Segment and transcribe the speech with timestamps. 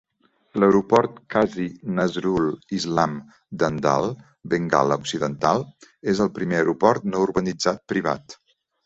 [0.61, 1.65] L'Aeroport Kazi
[1.99, 3.13] Nazrul Islam
[3.63, 4.07] d'Andal,
[4.55, 5.63] Bengala Occidental,
[6.15, 8.37] és el primer aeroport no urbanitzat privat.